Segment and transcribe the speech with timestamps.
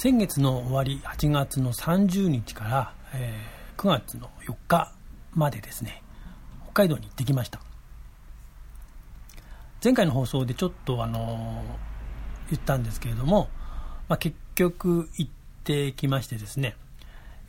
[0.00, 4.94] 先月の終わり8月の30日から、えー、9月の4日
[5.32, 6.04] までですね
[6.66, 7.60] 北海道に行ってきました。
[9.82, 11.64] 前回の放送でちょっとあの
[12.48, 13.48] 言ったんですけれども、
[14.08, 15.30] まあ、結局行っ
[15.64, 16.76] てきましてですね、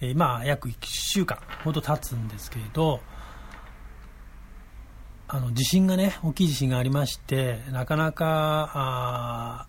[0.02, 3.00] えー、まあ約1週間ほど経つんですけれど
[5.28, 9.68] あの地震がね大きい地震がありましてなかなか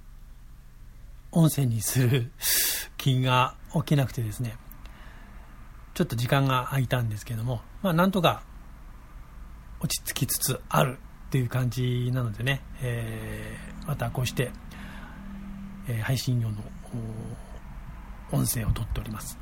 [1.33, 2.31] あ温泉にする
[2.96, 4.57] 気が起きなくてですね
[5.95, 8.43] ちょっと時間が空いたんですけども、まあ、なんとか
[9.81, 14.51] 落ち着きつつあるっていう感じなのでね、えー、またこうして、
[15.89, 16.57] えー、配信用の
[18.32, 19.39] 音声を撮っております。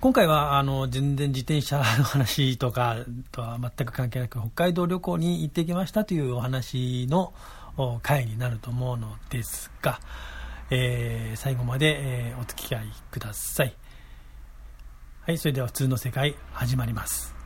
[0.00, 2.96] 今回はあの全然自転車の話とか
[3.30, 7.32] とは全く関係なく北海道旅行に行ってきましたというお話の
[8.02, 10.00] 回になると思うのですが、
[10.70, 13.74] えー、最後まで、えー、お付き合いください。
[15.20, 17.41] はいそれでは普通の世界始まります。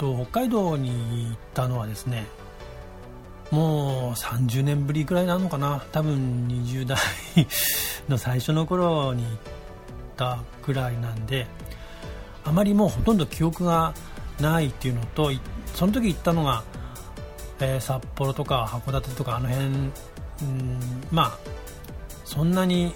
[0.00, 2.26] と、北海道に行ったのはですね
[3.50, 5.84] もう30年ぶりぐらいなのかな。
[5.92, 6.98] 多分20代
[8.08, 9.32] の最初の頃に行っ
[10.16, 11.46] たぐらいなんで
[12.44, 13.92] あまりもうほとんど記憶が
[14.40, 15.30] ないっていうのと
[15.74, 16.62] その時行ったのが、
[17.60, 19.90] えー、札幌とか函館とかあの辺うん
[21.10, 21.38] まあ
[22.24, 22.92] そんなに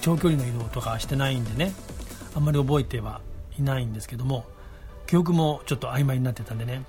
[0.00, 1.72] 長距離の移動とかしてないんでね
[2.34, 3.20] あんまり覚えては
[3.56, 4.44] いないんですけども
[5.12, 6.86] 記憶もちょっと曖昧になってたんでね。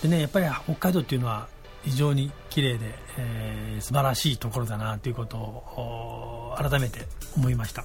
[0.00, 1.48] でねやっぱり北海道っていうのは
[1.82, 7.00] 非常に綺麗で、えー、素晴らしいところだなということを改めて
[7.36, 7.82] 思いました。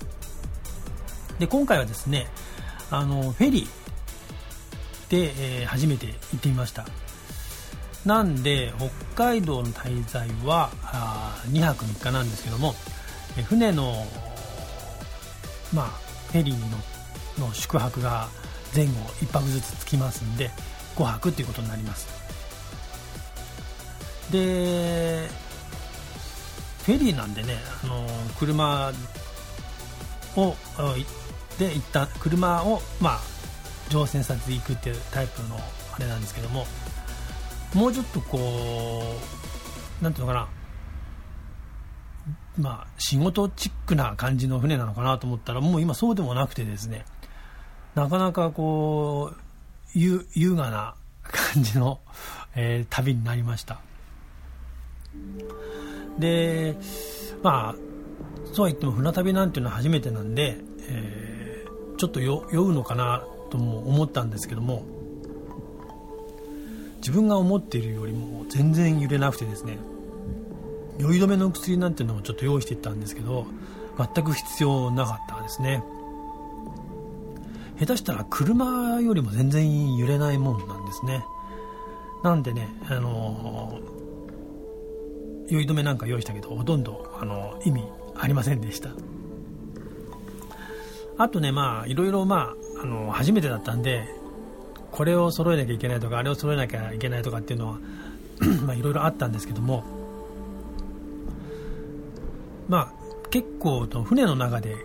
[1.40, 2.28] で今回はですね
[2.92, 6.86] あのフェリーで、えー、初めて行ってみました。
[8.06, 8.72] なんで
[9.16, 12.76] 北海道の滞在はあ2泊3日なんですけども
[13.50, 14.06] 船の、
[15.74, 15.86] まあ、
[16.32, 16.91] フェリーに乗っ
[17.42, 18.28] の宿泊が
[18.76, 18.92] 前後
[19.22, 20.50] 1泊ずつつきますんで
[20.96, 22.08] 5泊っていうことになります。
[24.32, 25.28] で
[26.86, 28.08] フェリーなんでねあの
[28.40, 28.92] 車
[30.36, 30.56] を
[31.60, 33.20] で一旦車をまあ
[33.90, 36.66] 乗船させていくっていうタイプのあれなんですけども
[37.74, 39.04] もうちょっとこ
[40.00, 40.48] うなんていうのかな
[42.58, 47.06] まあ仕事チックな感じの船なのかなと思ったらもう今そうでもなくてですね
[47.96, 49.38] なかなかこう
[49.94, 52.00] 優優雅な感じの、
[52.56, 53.80] えー、旅になりました。
[56.20, 56.76] で
[57.42, 57.76] まあ
[58.54, 60.58] そうは言っても船旅なんていうのは初めてなんで、
[60.88, 64.84] えー、ちょっと酔うのかなとも思ったんですけども
[66.98, 69.78] 自分が思っているよりも全然揺れなくてですね
[70.98, 73.46] 酔い止めの薬なんていうのもちょっと用意していったんですけど
[73.98, 75.84] 全く必要なかったですね。
[77.82, 81.26] 下手したら車よりも全然揺れないもんなんですね。
[82.22, 87.84] なんでね、あのー、酔い止めなんか用意したけどほとんど、あのー、意味
[88.16, 88.92] ありませんでした。
[91.18, 94.08] あとねまあいろいろまあ、あのー、初めてだったんで
[94.92, 97.80] これを揃えなきゃいけないとかあれを揃えなきゃいけないとかっていうのは
[98.64, 99.84] まあいろいろあったんですけども
[102.70, 102.94] まあ
[103.32, 104.76] 結構船の中で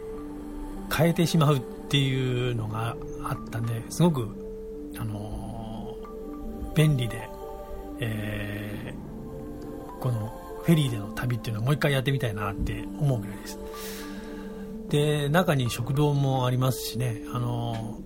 [0.90, 4.28] 変えてしまうっていうのがあったんですごく、
[4.98, 7.28] あのー、便利で、
[8.00, 13.61] えー、このフェリーでの旅っていうのはもう一回やってみたいなって思うぐらいです。
[14.88, 18.00] で中に食堂もありますしね、あの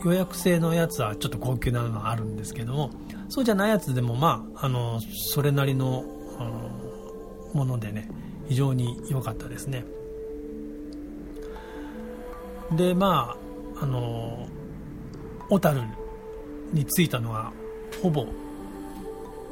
[0.00, 2.90] ー、予約制のやつはちょっと高級なのがあるんですけども
[3.30, 6.04] そうじゃないやつでもまあ、あのそれなりの、
[6.38, 6.70] あの
[7.54, 8.10] ものでね
[8.48, 9.86] 非常に良かったですね。
[12.72, 13.36] でま
[13.78, 14.48] ああの
[15.48, 15.80] 小樽
[16.72, 17.52] に着いたのは
[18.02, 18.26] ほぼ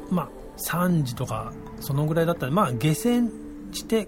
[0.09, 2.49] まあ3時とかそのぐらいだった。
[2.49, 3.31] まあ下船
[3.71, 4.07] して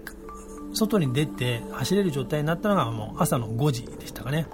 [0.72, 4.46] 外に出て走れる状態になったのがもう朝の5時でしたかね。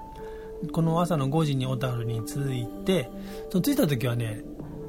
[0.73, 3.11] この朝の5時に小樽に着いて
[3.51, 4.43] その着いた時はね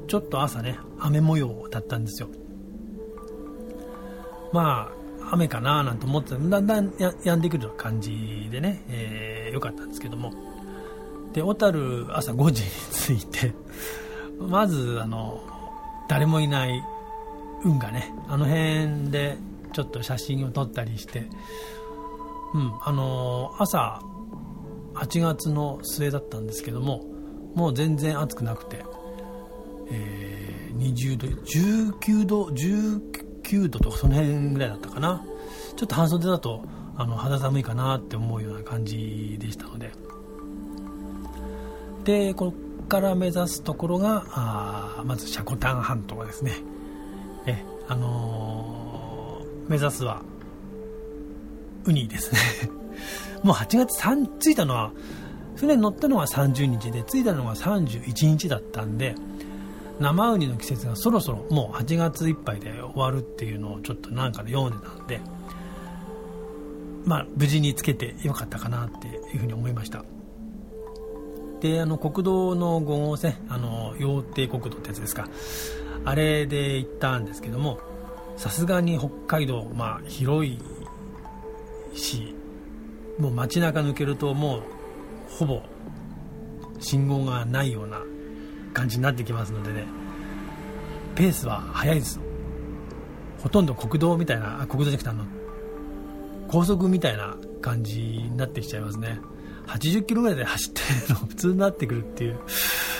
[0.08, 2.28] ちょっと朝ね雨模様だったんですよ。
[4.52, 6.36] まあ雨かななんて思ってた。
[6.36, 10.32] だんだんや止んでくるような感じでね、えー、よかったんですけども。
[11.32, 13.52] で小樽朝5時に着いて
[14.40, 15.42] まずあの
[16.08, 16.82] 誰もいない
[17.64, 18.14] 運河ね。
[18.28, 19.36] あの辺で
[19.72, 21.26] ちょっと写真を撮ったりして、
[22.54, 24.00] うん、あの朝
[24.94, 27.04] 8月の末だったんですけども
[27.54, 28.84] もう全然暑くなくて、
[29.90, 35.24] えー、20度19度19 9度とかその辺ぐらいだったかな。
[35.76, 36.62] ちょっと半袖だと
[36.96, 39.92] あの肌寒いかなって思うような感じでしたので。
[42.04, 42.54] でここ
[42.88, 46.52] から目指すところがあまず積丹半島ですね。
[47.46, 50.22] えあのー、目指すは
[51.84, 52.70] ウニですね。
[53.42, 54.92] もう8月3着いたのは
[55.56, 59.14] 船に乗ったのが30日で着いたのが31日だったんで
[60.00, 65.20] 生ウニの季節がそろそろもう8月いっぱいで終わるっていうのをちょっとなんかで読んでたんで
[67.04, 70.04] まあ無事につけてよかったかなっていうふうに思いました。
[71.60, 75.28] であの国道の5号線あの羊蹄国道ってやつですか。
[76.04, 77.80] あれで行ったんですけども
[78.36, 80.60] さすがに北海道、まあ、広い
[81.94, 82.34] し
[83.18, 84.62] もう街中抜けるともう
[85.30, 85.62] ほぼ
[86.78, 88.02] 信号がないような
[88.76, 89.86] 感じになってきますのでね。
[91.14, 92.20] ペースは速いです
[93.42, 95.24] ほとんど国道みたいな国道じゃなくてあの
[96.48, 99.18] 高速みたいな感じになってきちゃいますね。
[99.66, 102.38] 80キロぐらいで走ってるの 普通になってくるっていう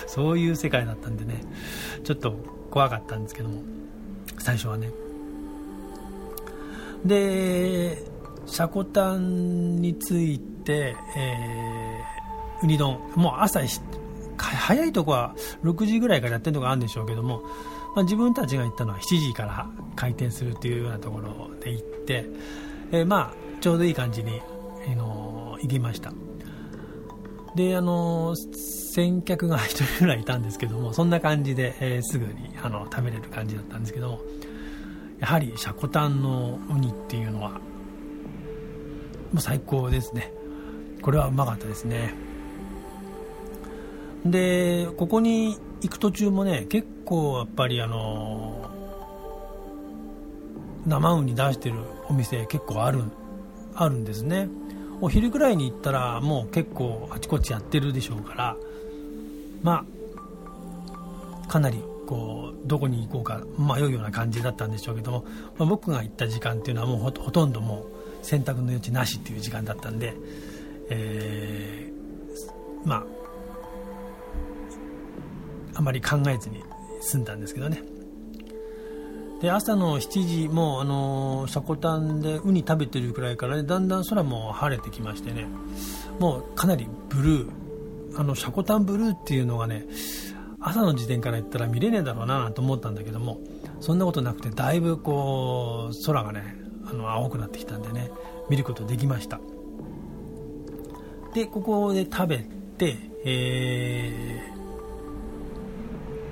[0.07, 1.45] そういう世界だったんでね。
[2.03, 2.35] ちょっと
[2.71, 3.63] 怖かったんですけども。
[4.39, 4.91] 最初はね。
[7.05, 8.03] で
[8.47, 12.99] 積丹について、えー、ウニ丼。
[13.15, 13.61] もう朝
[14.45, 17.43] 早いとこは6時ぐらいからやってるとこあるんでしょうけども、
[17.95, 22.27] まあ、自分たちが行ったのは7時から開店するっていうようなところで行って、
[22.93, 24.41] えー、まあちょうどいい感じに、
[24.87, 26.13] えー、の行きました。
[27.55, 34.21] であの先客が1人ぐらいいたんですけどもそんな感じで、えー、すぐにあの食べれる感じだったんですけども
[35.21, 40.33] やはりシャコタンのウニっていうのはもう最高ですね。
[41.03, 42.26] これはうまかったですね。
[44.31, 48.71] でここに行く途中もね結構やっぱりあの
[50.87, 51.77] 生ウニ出してる
[52.09, 53.03] お店結構ある
[53.75, 54.49] あるんですね。
[55.01, 58.57] お昼ぐらいに行ったらもう結構あちこちやってるでしょうから
[59.63, 59.85] ま
[61.45, 65.25] あかなりこうどこに行こうか迷うような感じだったんでしょうけども、
[65.59, 67.87] まあ、僕が行った時間っていうのはもうほとんども
[68.23, 70.15] う選択の余地なしっていう時間だったんで、
[70.89, 73.16] えー、まあ
[75.77, 76.63] あまり考えずに
[77.01, 77.83] 済んだんですけどね。
[79.41, 85.47] で朝の7時もうあのシャコタンでウニ食べてるくらいから、ね、だんだん空も晴れてきましてね。
[86.19, 87.67] もうかなりブルー。
[88.19, 89.85] あのシャコタンブルーっていうのがね
[90.59, 93.41] 朝の時点から言ったら見れねえだろうなと思ったんだけども
[93.81, 96.57] そんなことなくてだいぶこう空がね
[96.87, 98.11] あの青くなってきたんでね
[98.49, 99.39] 見ることできました。
[101.35, 102.39] でここで食べ
[102.79, 102.97] て、
[103.27, 104.56] えー、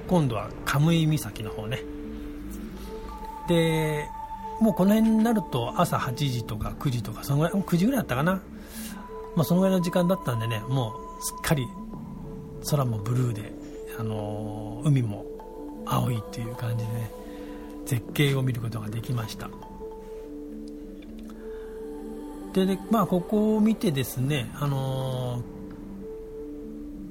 [0.06, 1.82] 今度はカムイ岬の方ね。
[3.48, 4.08] で
[4.60, 8.40] もうこの辺になると朝8時とか9時とかそのぐらい9時ぐらいだったかな、
[9.34, 11.66] まあ、そのぐらいの時間だったんでねもうすっかり
[12.70, 13.52] 空もブルーで、
[13.98, 15.26] あのー、海も
[15.84, 17.10] 青いっていう感じでね
[17.84, 19.50] 絶景を見ることができました。
[22.54, 25.42] でねまあここを見てですねあのー、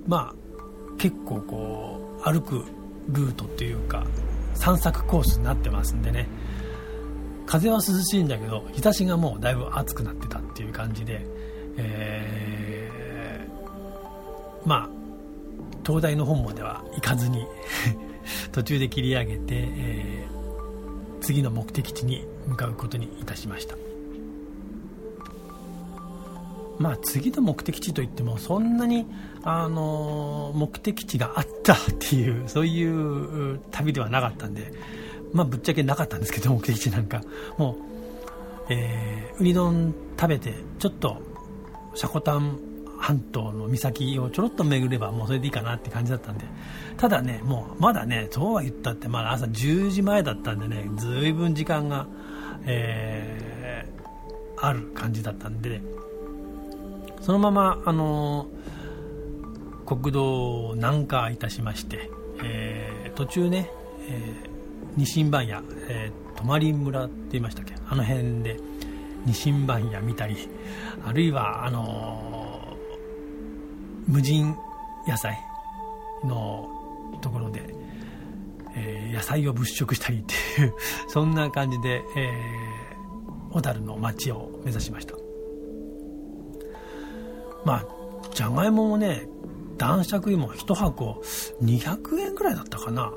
[0.08, 2.64] まあ結構こう歩く
[3.10, 4.06] ルートっていうか
[4.54, 6.28] 散策コースになってますんでね。
[7.46, 11.26] 風は涼しいんだけど日差しがもうだいぶ暑くなってたっていう感じで、
[11.78, 14.90] えー、まあ
[15.86, 17.46] 東大の本までは行かずに
[18.52, 23.76] 途中で切り上げて、えー、次の目的地に向かうことにいたしました。
[26.80, 29.06] まあ次の目的地といってもそんなに、
[29.44, 34.74] あの、目的地があったっていう そういう旅ではなかったんで、
[35.34, 37.22] まあ、ぶっちゃけなかったんですけど 目的地なんか。
[37.58, 37.76] もう、
[38.70, 41.18] えー、ウニ丼食べてちょっと
[41.96, 42.58] 積丹
[42.98, 46.46] 半島の岬をちょろっと巡ればもうそれでいいかなって感じだったんで。
[46.98, 52.08] ただねもうまだねそうは言ったってまだ朝10時前だったんでねずいぶん時間が、
[52.66, 55.82] えー、ある感じだったんで
[57.24, 58.48] そのまま、あの、
[59.86, 62.10] 国道を南下いたしまして、
[62.44, 63.72] えー、途中ね、
[64.10, 67.76] えー、ニシン番屋、えー、泊村って言いましたっけ？
[67.88, 68.60] あの辺で
[69.26, 70.50] ニシンバン屋見たり
[71.06, 74.56] あるいはあのー、無人
[75.08, 75.38] 野菜
[76.26, 76.70] の
[77.22, 77.74] ところで、
[78.76, 80.74] えー、野菜を物色したりっていう
[81.08, 85.16] そんな感じで、えー、小樽の町を目指しました。
[87.66, 87.86] まあ
[88.34, 89.28] じゃがいももね
[89.78, 91.22] 男爵芋1箱
[91.62, 93.12] 200円ぐらいだったかな。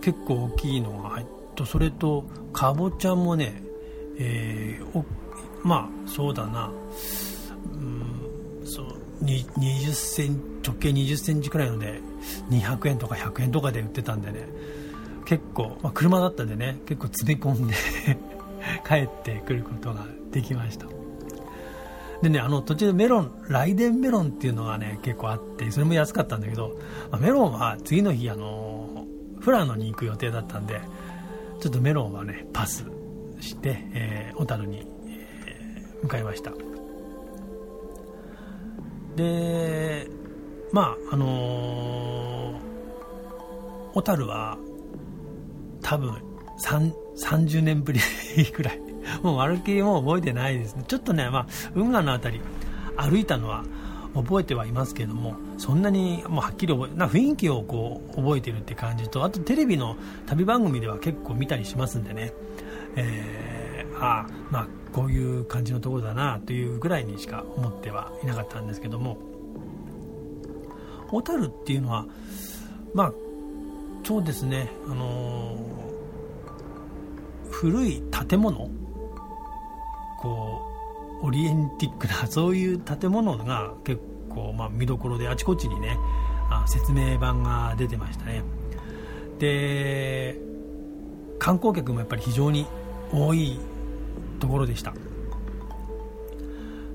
[0.00, 3.62] 結構大きいのが入ってそれとかぼちゃもね、
[4.18, 5.04] えー、
[5.62, 6.72] まあそうだな、
[7.72, 12.00] うん、そう20セン直径20センチくらいので
[12.48, 14.46] 200円とか100円とかで売ってたんでね。
[15.26, 17.74] 結構、まあ、車だったんでね結構詰め込んで
[18.84, 20.99] 帰ってくることができました。
[22.22, 26.78] でねあの途中でメロンライデンメロンっていうのがね結構あってそれも安かったんだけど、
[27.10, 29.06] まあ、メロンは次の日あの
[29.42, 30.80] 富良野に行く予定だったんで
[31.60, 32.84] ちょっとメロンはねパス
[33.40, 34.86] して、えー、小樽に
[36.02, 36.52] 向かいました。
[39.16, 40.08] で
[40.72, 44.56] まああのー、小樽は
[45.82, 46.14] 多分
[47.16, 48.00] 30年ぶり
[48.52, 48.89] くらい
[49.22, 50.84] もう丸っきりもう覚えてないですね。
[50.86, 52.40] ちょっとね、まあ、運河の辺り
[52.96, 53.64] 歩いたのは
[54.14, 62.32] 覚えてはいますけどもそんなにもうはっきり覚えな雰囲気をこう覚えてるって感じとあとテレビの旅番組では結構見たりしますんでね、
[62.96, 69.18] えー、あまあこういう感じのところだなというぐらいにしか思ってはいなかったんですけども。
[71.10, 72.06] 小樽っていうのは
[72.94, 73.12] まあ
[74.04, 78.70] そうですね、あのー、古い建物
[80.20, 80.60] こ
[81.22, 85.98] うオリエンティックなそういう建物が結構、まあ、見どころであちこちにね
[86.50, 88.42] あ説明板が出てましたね。
[89.38, 90.38] で
[91.38, 92.66] 観光客もやっぱり非常に
[93.12, 93.58] 多い
[94.38, 94.92] ところでした。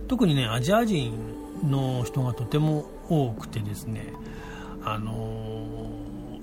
[0.07, 1.13] 特にねアジア人
[1.63, 4.13] の人がとても多くてですね
[4.83, 5.89] あの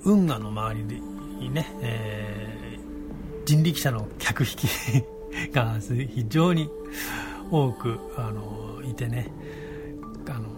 [0.03, 1.01] 運河の周り
[1.39, 4.67] にね、えー、人力車の客引き
[5.51, 6.69] が非常に
[7.51, 9.31] 多く、あのいてね、
[10.27, 10.49] あの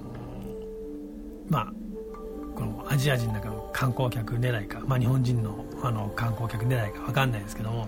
[1.49, 1.73] まあ、
[2.55, 7.87] このアジア人の中の観光客狙いか、まあ、日本人のあの観光客狙いか分かんないですけども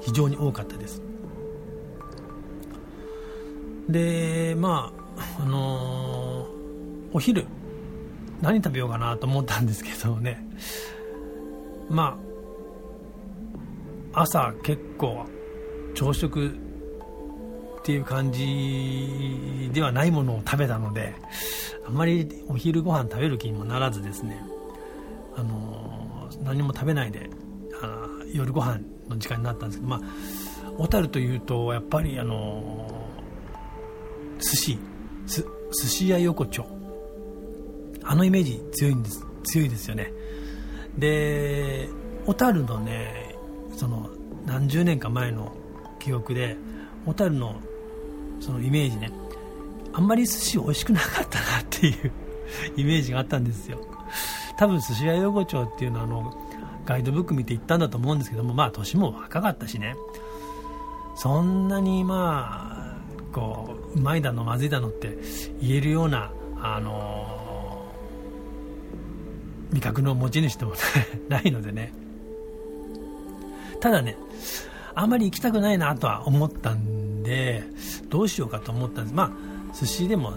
[0.00, 1.02] 非常に多かったです。
[3.88, 6.46] でまああの、
[7.12, 7.44] お昼
[8.40, 10.46] 何食べようかなと思ったんですけどね。
[11.88, 12.29] まあ
[14.12, 15.26] 朝結構
[15.94, 21.14] 朝食っていう感じではないものを食べたので
[21.86, 24.42] あんまりお昼ご飯食べる気にもならずですね
[25.36, 27.30] あの何も食べないで
[27.82, 30.00] あ夜ご飯の時間になったんですけどまあ
[30.78, 32.90] 小樽というとやっぱりあの
[34.38, 34.78] 寿司
[35.26, 36.80] 寿司屋横丁。
[38.02, 40.12] あのイメージ強いんです強いですよね。
[40.98, 41.88] で
[42.26, 43.29] 小樽のね
[43.80, 44.10] その
[44.44, 45.54] 何十年か前の
[45.98, 46.54] 記憶で
[47.06, 47.58] 小樽の
[48.38, 49.10] そのイメージね
[49.94, 52.12] あんまり寿司美味しくなかったなっていう
[52.76, 53.78] イメージがあったんですよ。
[54.58, 56.34] 多分寿司屋横丁っていうのはあの
[56.84, 59.96] ガイドブック見て行ったんだと思うんですけどもまあ年も若かったしね。
[61.16, 62.96] そんなにまあ
[63.32, 65.16] こううまいだのまずいだのって
[65.62, 70.74] 言えるようなあのー、味覚の持ち主でも
[71.30, 72.09] ないのでね。
[73.80, 74.16] ただね
[74.94, 77.64] あんまり行きたくないなとは思ったんで
[78.08, 79.14] どうしようかと思ったんです。
[79.14, 79.30] まあ
[79.74, 80.32] 寿司でも、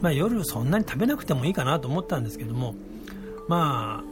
[0.00, 2.74] まあ、夜そんなに食べなくてもいいかなと思ったんですけども
[3.48, 4.04] ま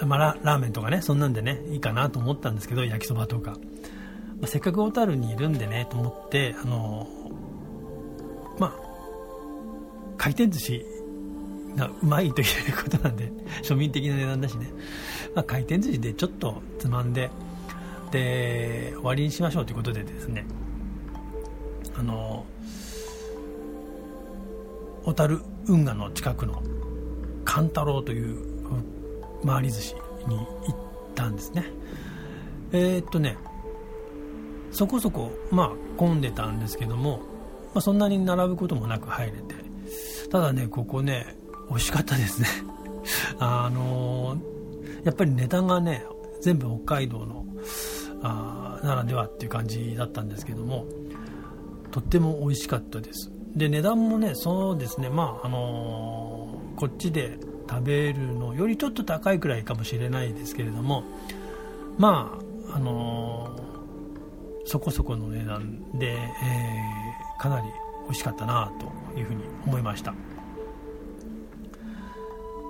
[0.00, 3.58] あ、まあ、ラーメンとかねそんなんでねいいかなと思ったんですけど焼きそばとか、ま
[4.44, 7.08] あ、せっかく小樽にいるんでねと思ってあの
[8.58, 8.72] まあ
[10.18, 10.84] 回転寿司
[11.76, 12.46] がうまいという
[12.82, 13.30] ことなんで
[13.62, 14.66] 庶民的な値段だしね、
[15.34, 17.30] まあ、回転寿司でちょっとつまんで
[18.10, 20.44] で終わりにしましょうということでですね
[21.98, 22.44] あの
[25.04, 26.62] 小樽運河の近くの
[27.44, 28.56] 勘太郎という
[29.46, 29.94] 回り寿司
[30.26, 30.76] に行っ
[31.14, 31.64] たんですね。
[32.72, 33.36] えー、っとね
[34.72, 37.18] そこそこまあ混んでたんですけども、
[37.72, 39.54] まあ、そんなに並ぶこともなく入れて
[40.30, 41.36] ただねここね
[41.68, 42.48] 美味しかったですね。
[43.38, 46.04] あのー、やっぱり値段がね
[46.42, 47.46] 全部北海道の
[48.26, 50.86] あならではっていう感じだったんですけども
[51.90, 53.30] とっても美味しかったです。
[53.54, 61.04] で値段もねそうですねまああのー、こっちで食べるのよりちょっと高いくらいかもしれないですけれども
[61.96, 62.38] ま
[62.70, 67.66] ああのー、そこそこの値段で、えー、かなり
[68.04, 68.70] 美味しかったな
[69.14, 70.14] というふうに思いました。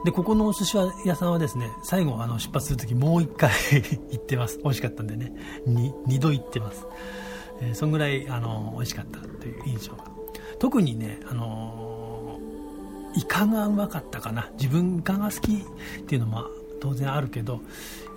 [0.07, 3.51] でここのお寿司屋さんはですね最後あの出発するときもう1回
[4.13, 4.61] 行ってます。
[4.63, 5.33] 美味しかったんでね。
[5.67, 6.87] 2, 2度行ってます、
[7.61, 10.05] えー、そんぐらいあの美味しかったという印象が。
[10.61, 12.39] 特にねあの
[13.17, 14.49] イカがうまかったかな。
[14.57, 16.45] 自分イカが好きっていうのも
[16.81, 17.61] 当然あるけど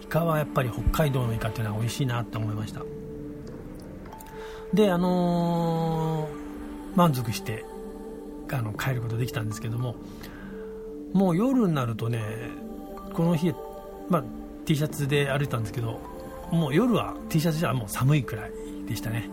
[0.04, 2.84] イカはやっぱり北海道のイカっていうのは美味しいなと思いました。
[4.76, 7.66] であのー、満足して
[8.52, 9.96] あの帰ることできたんですけども
[11.14, 12.22] もう夜になるとね
[13.14, 13.54] この日、
[14.10, 14.24] まあ、
[14.66, 16.00] T シャツで歩いたんですけど
[16.52, 18.52] もう夜は T シャツじゃもう寒いくらい
[18.88, 19.30] でしたね。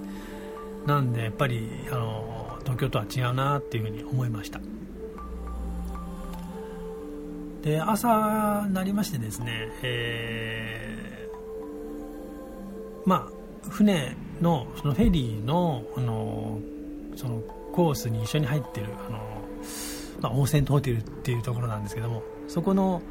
[0.87, 4.61] なんでやっぱりあの東京とは違うなっていうふうに思いました。
[7.63, 16.61] で朝なりましてですね、えー、まあ船のそのフェリーのあの
[17.17, 17.41] その
[17.73, 19.36] コースに一緒に入ってるあの、
[20.21, 23.03] まあ、温泉ホテルっていうところなんですけどもそこの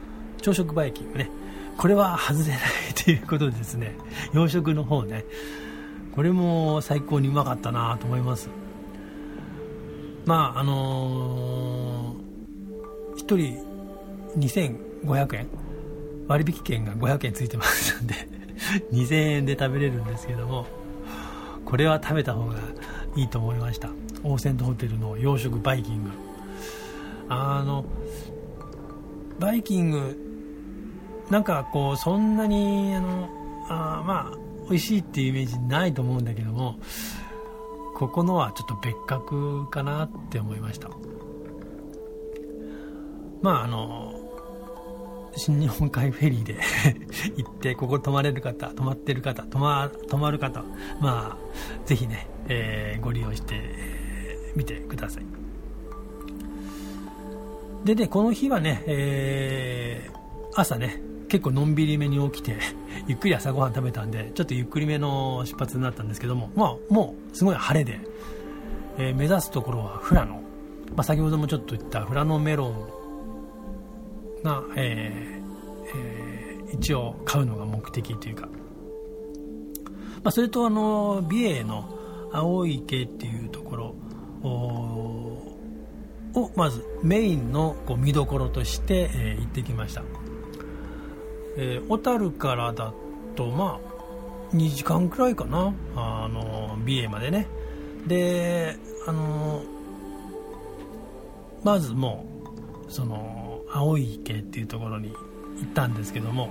[0.41, 1.29] 朝食バイキングね
[1.77, 2.59] これは外れない
[2.93, 3.95] ということでですね
[4.33, 5.25] 洋食の方ね
[6.13, 8.49] これも最高にうまかったなと思います。
[10.25, 13.65] まああのー、1人
[14.37, 15.47] 2500円
[16.27, 18.15] 割引券が500円ついてますんで
[18.91, 20.65] 2000円で食べれるんですけども
[21.65, 22.55] これは食べた方が
[23.15, 23.89] いいと思いました。
[24.23, 26.09] オーセントホテルの洋食バイキング
[27.29, 27.85] あの
[29.39, 30.25] バイキング
[31.29, 33.29] なんかこうそんなにあの
[33.67, 34.37] あまあ
[34.69, 36.79] 美味しいっていうイメージないと思うんだけども
[37.95, 40.89] ここのはちょっと別格かなって思いました。
[43.41, 44.19] まああの
[45.37, 46.59] 新日本海フェリーで
[47.37, 50.63] 行ってここ泊まれる方泊まってる方泊ま泊まる方
[50.99, 53.61] まあぜひね、えー、ご利用して
[54.55, 55.44] みてください。
[57.85, 62.57] でねこの日はね、えー、朝ね結構のんびりめに起きて
[63.07, 67.99] ゆっくり朝ごはん食べたんでちょっとゆっくりめの出発になったんですけどもまあもうすごい晴れで、
[68.97, 70.41] えー、目指すところは富良野、ま
[70.97, 75.45] あ、先ほどもちょっと言った富良野メロンが、えー
[75.95, 78.47] えー、一応買うのが目的というか、
[80.23, 81.85] まあ、それとあの美瑛の
[82.31, 83.95] 青池っていうところ
[86.35, 90.03] をまずメインのこう見どころとして、え、行ってきました、
[91.57, 92.93] えー、小樽からだ
[93.35, 95.73] とまあ2時間くらいかな。
[95.95, 97.47] あの美瑛までね。
[98.07, 99.63] であの
[101.63, 102.25] まずも
[102.87, 105.15] うその青い池っていうところに行
[105.69, 106.49] ったんですけども。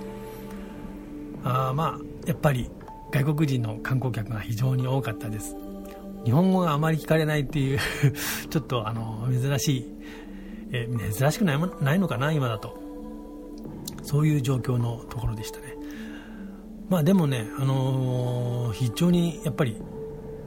[1.45, 2.71] あまあやっぱり
[3.11, 5.55] 外国人の観光客が非常に多かったです。
[6.25, 7.79] 日本語があまり聞かれないっていう
[8.49, 9.93] ちょっとあの珍しい、
[10.71, 12.83] え珍しくないないのかな今だと。
[14.05, 15.75] そういう状況のところでしたね。
[16.89, 19.81] まあでもね、あのー、非常にやっぱり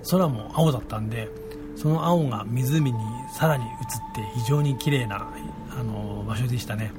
[0.09, 1.29] 空も青だったんで
[1.75, 2.99] その青が湖に
[3.35, 3.71] さらに映っ
[4.15, 5.29] て非常に綺麗な
[5.77, 6.93] あの場所でしたね。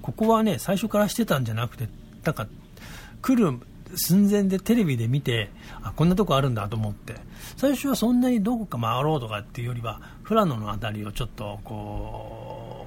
[0.00, 1.88] ここはね最初からしてたんじゃなくて
[2.24, 2.46] なんか
[3.20, 3.58] 来る
[3.94, 5.50] 寸前でテレビで見て
[5.82, 7.16] あこんなとこあるんだと思って。
[7.56, 12.86] 最初はそんなにどこか回ろうとかっていうよりは富良野の辺りをちょっとこ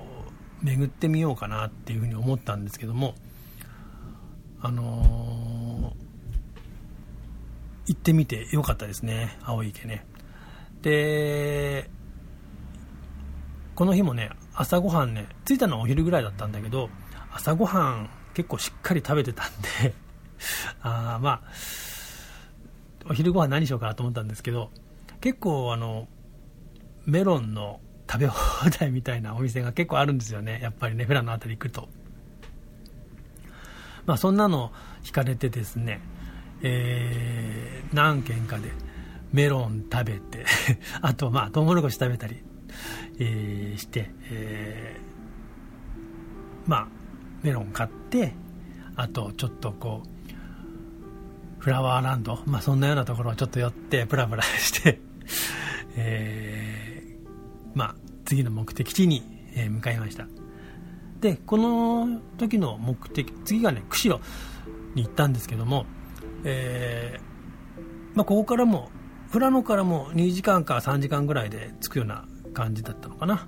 [0.61, 3.15] う巡ってみようかなっていうふうに思ったんですけども
[4.61, 10.05] あのー、行ってみてよかったですね青池ね。
[10.81, 11.89] で
[13.75, 16.89] この日もね朝ごはんね着いたのはお昼ぐらいだったんだけど
[17.31, 19.93] 朝ごはん結構しっかり食べてたんで
[20.81, 21.41] あまあ
[23.09, 24.71] お昼ご飯何しようかなと思ったんですけど
[25.19, 26.07] 結構あの
[27.05, 30.59] メロンの食べ放題みたいなお店が結構あるんですよね。
[30.61, 31.87] やっぱりねフラの辺り行くと。
[34.05, 34.71] まあそんなの
[35.03, 36.01] 惹かれてですね
[36.63, 38.71] えー、何軒かで
[39.31, 40.45] メロン食べて
[41.01, 42.43] あとまあトウモロコシ食べたり
[43.19, 46.87] えー、して、えー、まあ
[47.43, 48.33] メロン買って
[48.95, 50.07] あとちょっとこう
[51.61, 54.99] フラワーランド、まあ、そんなようなところをちょっと寄ってプラプラして
[55.95, 57.95] えー、まあ
[58.25, 59.23] 次の目的地に、
[59.55, 60.25] え向かいました。
[61.19, 64.23] でこの時の目的次がね釧路
[64.95, 65.85] に行ったんですけども、
[66.43, 68.89] えーまあ、ここからも
[69.31, 73.47] 富良野からも2時間か3時間ぐらいで着くような感じだったのかな。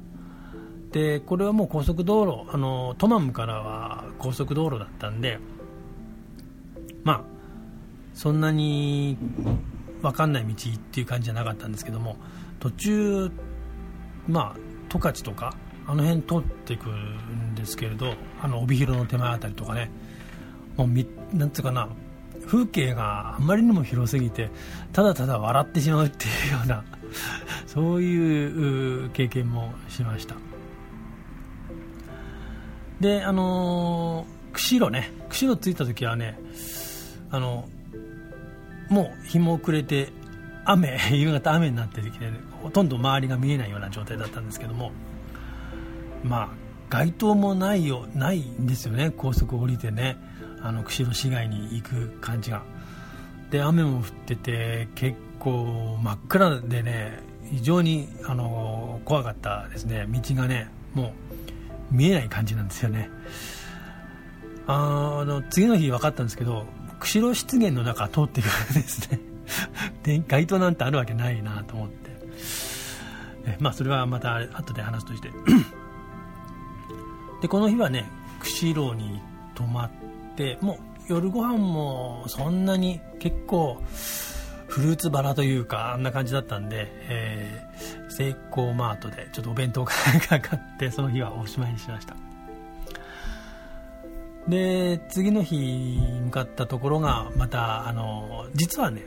[0.91, 5.39] でこれはもう高速道路あのトマムからは高速道路だったんで
[7.03, 7.32] まあ
[8.13, 9.17] そんなに
[10.01, 12.17] 分かんない道っていう感じじゃなかったんですけども
[12.59, 13.31] 途中
[14.27, 15.55] まあ十勝とか
[15.87, 19.89] あの辺通っていくんですけれどあの帯広の手前あたりとかね
[20.77, 21.89] もうみなんつうかな
[22.45, 24.49] 風景があまりにも広すぎて
[24.91, 26.83] ただただ笑ってしまうっていうような
[27.67, 30.35] そういう経験もしました。
[32.99, 35.11] であのー、釧路ね。
[35.29, 36.39] 釧路着いた時はね
[37.31, 37.67] あの
[38.93, 40.09] もう日も暮れて
[40.65, 42.29] 雨 夕方雨になってきて、
[42.61, 44.91] ほとんど周りが見えないような状態だったんですけども
[46.23, 46.49] まあ
[46.89, 50.17] 街灯もないよないんですよね高速降りてね
[50.61, 52.61] あの釧路市街に行く感じが。
[53.49, 57.19] で雨も降ってて結構真っ暗でね
[57.51, 60.05] 非常にあの怖かったですね。
[60.07, 61.13] 道がねも
[61.91, 63.09] う見えない感じなんですよね。
[64.67, 66.65] あの次の日分かったんですけど
[67.03, 69.19] 釧路湿原の中通っていくんですね。
[70.03, 72.11] で街灯なんてあるわけないなと思って。
[73.45, 75.29] えまあそれはまた後で話すとして。
[77.41, 79.21] でこの日はね釧路に
[79.53, 79.91] 泊まっ
[80.37, 80.77] てもう
[81.09, 83.81] 夜ご飯もそんなに結構
[84.67, 89.91] フルーツバラというかあんな感じだったんで、えー、セイコーマートでちょっとお弁当が
[90.27, 92.15] かかってその日はおしまいにしました。
[94.47, 99.03] で次の日向かったところがまたあの実はね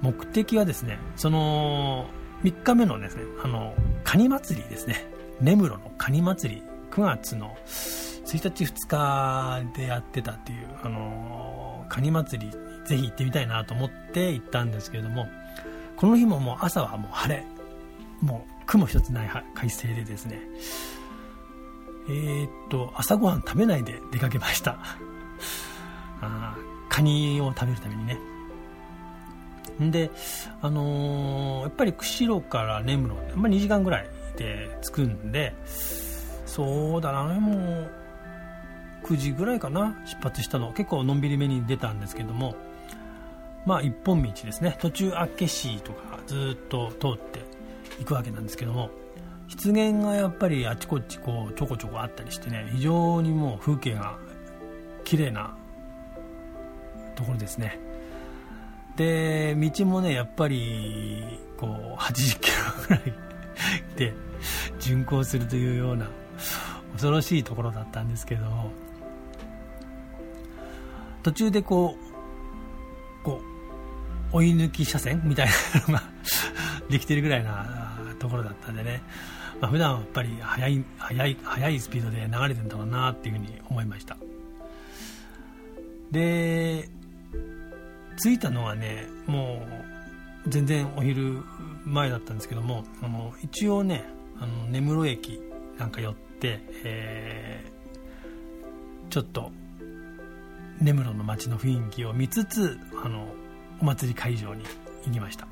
[0.00, 2.06] 目的はですねその
[2.44, 5.06] 3日目のですねあのカニ祭りですね。
[5.40, 12.52] 根室のカニ祭り9月の1日2日でやってたっていうあのカニ祭りに
[12.86, 15.26] ぜひ行ってみたいなと思って行ったんですけれども
[15.96, 17.44] この日ももう朝はもう晴れ。
[18.20, 20.38] もう雲一つない快晴でですね。
[22.08, 24.78] えー、っと朝ごはん食べないで出かけました
[26.20, 26.56] あ
[26.88, 28.18] カニを食べるためにね
[29.80, 30.10] で、
[30.60, 35.54] あのー、やっぱり釧路から根室、まあ、2時間ぐらいで着くんで、
[36.46, 37.90] そうだな、もう、
[39.04, 40.72] 9時ぐらいかな、出発したの。
[40.72, 42.54] 結構のんびりめに出たんですけども、
[43.66, 44.76] まあ一本道ですね。
[44.80, 47.40] 途中、厚岸とかずっと通って
[48.00, 48.90] いくわけなんですけども、
[49.52, 54.16] 湿原がやっぱりあちこちこうちょこちょこあったりしてね、非常にもう風景が
[55.04, 55.54] 綺麗な
[57.14, 57.78] ところですね。
[58.96, 62.56] で道もねやっぱりこう80キロ
[62.88, 63.02] ぐらい
[63.96, 64.14] で
[64.80, 66.08] 巡航するというような
[66.92, 68.44] 恐ろしいところだったんですけど
[71.22, 71.96] 途中でこ
[73.22, 73.40] うこ
[74.32, 75.52] う追い抜き車線みたいな
[75.86, 76.02] のが
[76.90, 77.91] できてるぐらいな
[78.22, 79.02] ところだったんでね、
[79.60, 84.16] まあ、普段はやっぱり速い速い速いスピードで流れてんだろうなっていうふうに思いました。
[86.12, 86.88] で
[88.22, 89.66] 着いたのはねも
[90.46, 91.42] う全然お昼
[91.84, 94.04] 前だったんですけどもあの一応ね
[94.38, 95.40] あの根室駅
[95.78, 99.50] なんか寄って、えー、ちょっと
[100.80, 103.26] 根室の街の雰囲気を見つつあの
[103.80, 104.64] お祭り会場に
[105.06, 105.51] 行きました。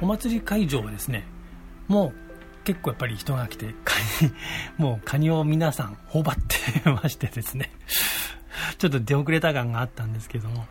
[0.00, 1.26] お祭り会場はですね
[1.88, 2.26] もう
[2.66, 4.32] 結構やっぱり人が来て、カニ、
[4.76, 6.34] もうカニを皆さん頬張っ
[6.82, 7.70] てましてですね、
[8.76, 10.66] ちょっと出遅れた感があったんですけども、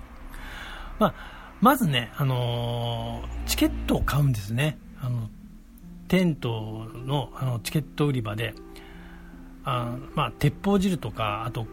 [0.99, 1.13] まあ、
[1.61, 4.77] まずね、あのー、チケットを買うんですね。
[5.01, 5.29] あの、
[6.09, 8.53] テントのあのチケット売り場で、
[9.63, 11.65] あまあ、鉄砲汁とか、あと、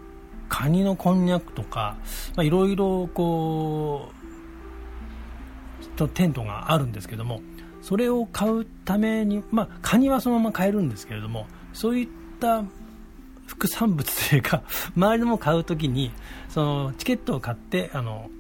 [0.49, 1.97] カニのこんにゃくとか、
[2.39, 4.22] いろいろこう、
[6.09, 7.41] テントがあるんですけども、
[7.83, 12.09] それを買うために、まあ、カニはそのまま買えるんですけれどもそういっ
[12.41, 12.65] た
[13.47, 14.63] 副産物というか
[14.97, 16.13] 周りのも買うときに
[16.49, 18.31] そのチケットを買ってあの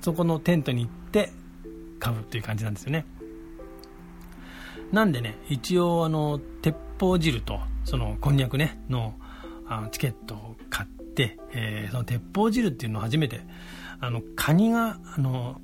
[0.00, 1.32] そこのテントに行って
[2.00, 3.06] 買うという感じなんですよね。
[4.92, 9.14] なんでね一応あの鉄砲汁とそのこんにゃくねの
[9.68, 13.40] あのチケットを買って、えー、その鉄砲汁っていうのを初めて
[14.00, 15.60] あのカニがあの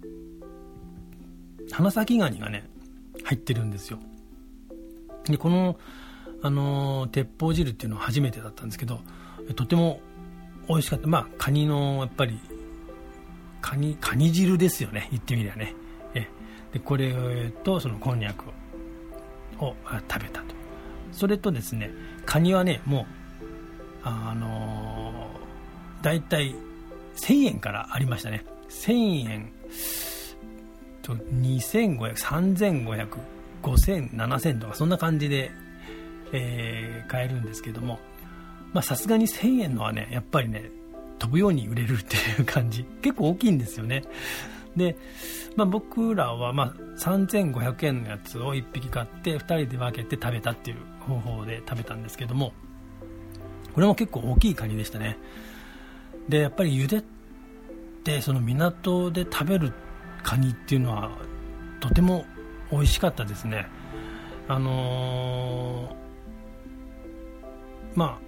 [1.73, 2.69] 花咲ガニがね、
[3.25, 3.99] 入ってるんですよ。
[5.25, 5.79] で、この、
[6.43, 9.01] あの、鉄砲汁っていうのは初めてだったんですけど、
[9.55, 10.01] とても
[10.69, 11.07] 美味しかった。
[11.09, 12.39] まあ、カニの、やっぱり、
[13.61, 15.09] カニ、カニ汁ですよね。
[15.11, 15.75] 言ってみりゃね。
[16.15, 16.29] え、
[16.73, 18.45] で、これと、そのこんにゃく
[19.59, 19.75] を
[20.09, 20.55] 食べたと。
[21.13, 21.91] それとですね、
[22.25, 23.07] カニはね、もう、
[24.05, 26.55] あのー、だいたい
[27.17, 28.45] 1000円からありましたね。
[28.69, 29.53] 1000円
[31.07, 33.09] と2500、3500、
[33.63, 35.53] 5000、7000とかそんな感じで、
[36.33, 38.01] えー、買えるんですけども、
[38.73, 40.71] まあさすがに1000円のはね、やっぱりね、
[41.21, 42.83] 飛ぶように売れるっていう感じ。
[43.03, 44.03] 結構大きいんですよね。
[44.75, 44.97] で、
[45.55, 52.53] まあ、僕らはま3500円のやつを1匹買って2人で分けて食べたっていう方法で食べたんですけども
[53.73, 55.17] これも結構大きいカニでしたね
[56.29, 57.03] でやっぱり茹で
[58.05, 59.73] てその港で食べる
[60.27, 61.13] カニっていうのは
[61.79, 62.27] とても
[62.73, 63.69] 美味しかったですね。
[64.49, 65.95] あのー、
[67.95, 68.27] まあ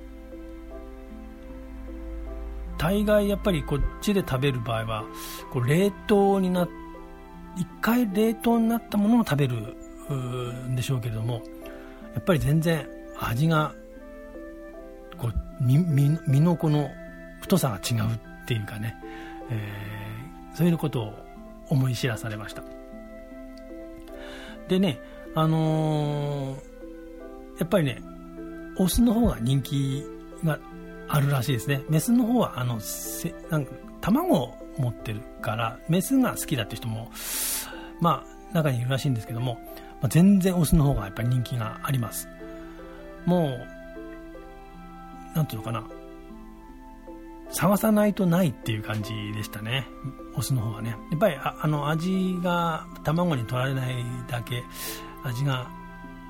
[2.79, 5.05] 大概やっぱりこっちで食べる場合は
[5.51, 6.69] こう冷凍にな
[7.57, 9.57] 一回冷凍になったものを食べる
[10.69, 11.43] んでしょうけれども
[12.15, 13.75] やっぱり全然味が
[15.17, 15.79] こう身
[16.29, 16.93] 身のこの
[17.41, 18.95] 太さが違うっていうかね、
[19.51, 21.28] えー、そういうことを
[21.71, 22.63] 思い知らされました。
[24.69, 25.01] でね
[25.35, 28.03] あのー、やっぱりね
[28.77, 30.05] オスの方が人気
[30.45, 30.59] が
[31.09, 31.83] あるらしいですね。
[31.89, 37.11] メスの方はあのせなんか卵を持ってるからメスが好きだって人も
[38.01, 39.55] まあ中にいるらしいんですけども、
[40.01, 42.29] まあ、全然オスの方がやっぱり人気があります。
[43.25, 43.59] も
[45.35, 45.85] うなんていうのかな。
[47.51, 49.87] 探さないとないっていう感じでしたね。
[50.35, 50.97] オスの方はね。
[51.11, 54.63] やっぱりあの味が卵に取られないだけ
[55.25, 55.71] 味が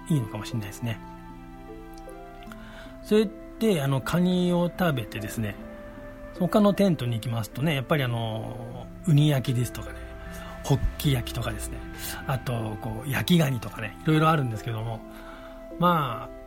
[0.09, 1.01] いいのかもしれないですね。
[3.09, 3.29] それ
[3.59, 5.57] であのカニを食べてですね
[6.39, 9.95] 他のテントに行きますとねやっぱりあのウニ焼きですとかね
[10.63, 11.79] ホッキ焼きとかですね
[12.27, 15.01] あとこう焼きガニとかねいろいろあるんですけども
[15.79, 16.39] まあ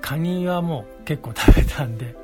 [0.00, 2.16] カニはもう結構食べたんで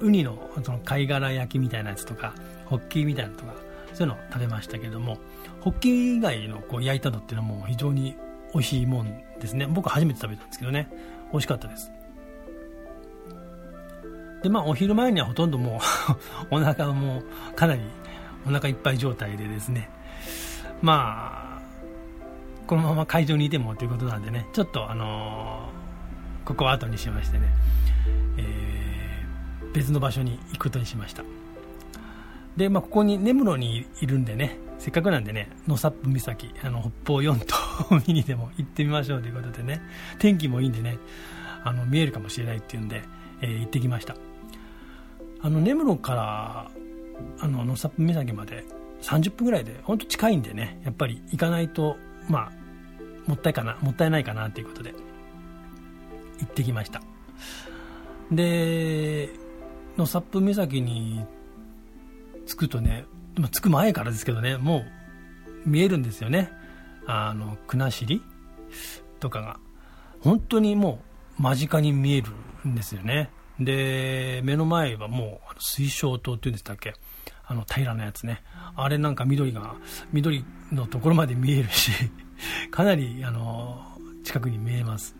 [0.00, 2.34] ウニのその貝殻焼きみたいなやつとか
[2.66, 3.54] ホッキみたいなとか
[3.92, 5.18] そういうのを食べましたけども
[5.60, 8.16] ホッキ以外のこう焼いたのっていうのはもう非常に
[8.52, 9.66] 美味しいもんですね。
[9.66, 10.88] 僕初めて食べたんですけどね。
[11.32, 11.90] 美味しかったです。
[14.42, 15.80] でまあお昼前にはほとんども
[16.50, 17.22] う お腹も
[17.54, 17.82] かなり
[18.46, 19.88] お腹いっぱい状態でですね。
[20.82, 21.60] まあ
[22.66, 24.46] このまま会場にいてもということなんでね。
[24.52, 27.48] ちょっとあのー、ここは後にしましてね、
[28.38, 28.59] えー、
[29.72, 31.24] 別の場所に行くことにしました。
[32.56, 37.56] でまあここに根室にいるんでねせっかくなんでね野サップ岬あの北方四島
[38.06, 39.80] 見にでも行ってみましょうということでね
[40.18, 40.98] 天気もいいんでね
[41.64, 43.02] あの見えるかもしれないっていうんで、
[43.42, 44.16] えー、行ってきました。
[45.42, 46.70] あの根室から
[47.40, 48.64] あの野サップ岬まで
[49.02, 51.96] 30分ぐらいで本当近いんでねやっぱり行かないと
[52.28, 52.52] まあ
[53.26, 54.94] もったいかなもったいないかなということで
[56.40, 57.02] 行ってきました。
[58.30, 59.30] で
[60.00, 61.24] 野サップ岬に
[62.46, 63.04] 着くとね
[63.52, 64.84] 着く前からですけどねも
[65.66, 66.50] う見えるんですよね。
[67.06, 68.20] あの国後
[69.20, 69.58] とかが。
[70.20, 71.00] 本当にも
[71.38, 72.28] う間近に見える
[72.68, 73.30] んですよね。
[73.58, 76.94] で目の前はもう水晶島っていうんでしたっけ？
[77.46, 78.42] あの平らなやつね。
[78.76, 79.74] あれなんか緑が
[80.12, 81.90] 緑のところまで見えるし
[82.70, 83.82] かなりあの
[84.24, 85.14] 近くに見えます。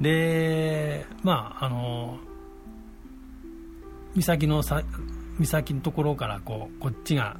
[0.00, 2.18] でまああの
[4.14, 4.82] 岬のさ
[5.38, 7.38] 岬のところからこうこっちが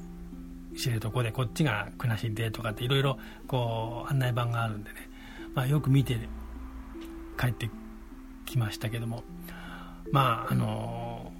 [0.77, 4.97] 知床でこっちが国後でとかっていろいろこう案内板があるんでね、
[5.55, 6.19] まあ、よく見て
[7.39, 7.71] 帰って
[8.47, 9.23] きましたけども。
[10.11, 11.33] まああの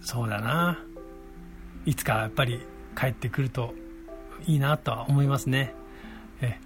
[0.00, 0.78] そうだな。
[1.84, 2.60] いつかやっぱり
[2.98, 3.74] 帰ってくると
[4.46, 5.74] いいなとは思いますね。
[6.40, 6.58] え。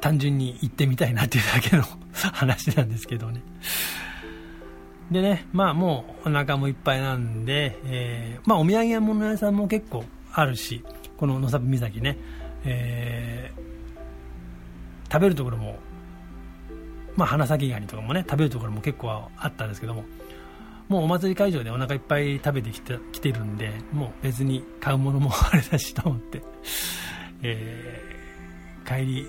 [0.00, 3.42] 単純に行ってみたいなっていうだけの 話なんですけどね。
[5.10, 10.84] でねまあもうお腹もいっぱいなんで、えー、まあお土産物屋さんも結構あるし
[11.16, 12.18] この野サ部岬ね、
[12.64, 15.78] えー、食べるところも
[17.16, 20.04] まあ、花咲ガニとかもね食べるところも結構あったんですけども
[20.88, 26.42] もうお祭り会場でお腹いっぱい食べてきてきてるんでもう別に買うものも あれだしと思って、
[27.42, 29.26] えー、帰り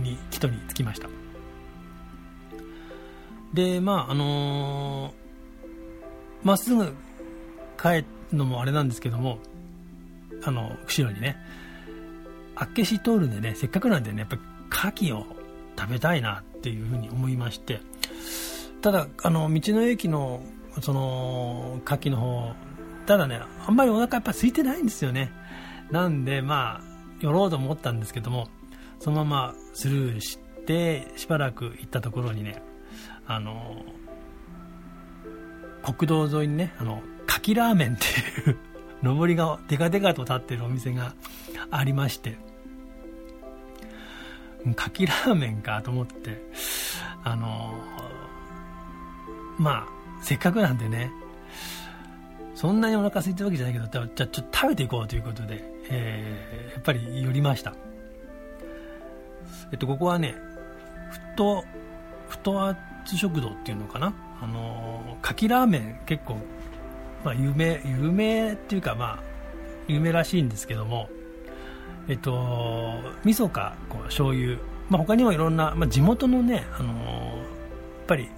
[0.00, 1.08] に帰途に着きました。
[3.52, 5.12] でまああの
[6.42, 6.94] ま、っすぐ
[7.80, 9.38] 帰るのもあれなんですけども
[10.44, 11.36] あの釧路にね。
[12.56, 15.24] あっけし通るんでねせっかくなんでねやっぱり牡蠣を
[15.78, 17.80] 食べたいなっていうふうに思いまして。
[18.82, 20.42] ただあの道の駅の
[20.80, 22.52] その牡蠣の方
[23.06, 25.32] ただねあんまりお腹やっぱ空いてないんですよね。
[25.90, 26.80] なんでまあ
[27.20, 28.48] 寄ろうと思ったんですけども
[28.98, 32.62] そのままスルーしてしばらく行ったところにね
[33.26, 33.84] あの
[35.82, 38.56] 国道沿いにねあの牡蠣ラーメンっていう
[39.02, 41.14] 上りがデカデカと立ってるお店が
[41.70, 42.50] ありまして。
[44.66, 46.42] 牡蠣ラーメンかと思って
[47.24, 47.74] あの
[49.58, 49.88] まあ
[50.22, 51.10] せっかくなんでね
[52.54, 57.74] そんなにお腹空いてるわけじゃないけどじゃあちょっと食べていこうということで、えー、やっぱり寄りました。
[59.72, 60.34] えっとここはね
[61.32, 61.64] 太
[62.28, 64.12] 太圧食堂っていうのかな
[64.42, 66.36] あのかきラーメン結構、
[67.24, 69.22] まあ、有名有名っていうかまあ
[69.88, 71.08] 有名らしいんですけども
[72.08, 74.58] えっと味噌かこう醤油。
[74.88, 78.28] まあ他にもいろんな、まあ、地元のねあのやっぱり